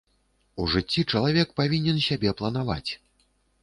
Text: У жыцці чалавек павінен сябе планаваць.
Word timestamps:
У 0.63 0.65
жыцці 0.77 1.05
чалавек 1.13 1.47
павінен 1.63 2.03
сябе 2.09 2.37
планаваць. 2.43 2.87